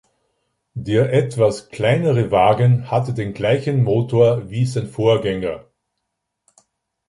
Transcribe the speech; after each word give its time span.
Der 0.73 1.13
etwas 1.13 1.69
kleinere 1.69 2.31
Wagen 2.31 2.89
hatte 2.89 3.13
den 3.13 3.35
gleichen 3.35 3.83
Motor 3.83 4.49
wie 4.49 4.65
sein 4.65 4.87
Vorgänger. 4.87 5.65